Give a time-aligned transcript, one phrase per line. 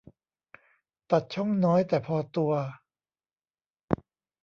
[1.11, 2.51] ตัดช่องน้อยแต่พอตัว